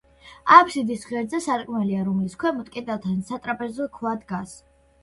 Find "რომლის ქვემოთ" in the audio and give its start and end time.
2.09-2.75